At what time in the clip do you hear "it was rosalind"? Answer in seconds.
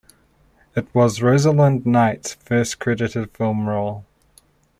0.75-1.85